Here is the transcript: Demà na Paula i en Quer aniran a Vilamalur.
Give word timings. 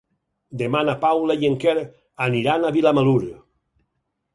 Demà 0.61 0.81
na 0.87 0.95
Paula 1.03 1.37
i 1.43 1.47
en 1.51 1.59
Quer 1.67 1.77
aniran 2.31 2.67
a 2.73 2.77
Vilamalur. 2.79 3.21